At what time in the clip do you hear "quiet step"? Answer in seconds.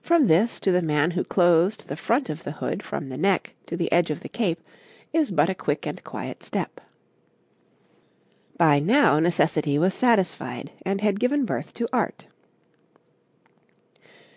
6.04-6.80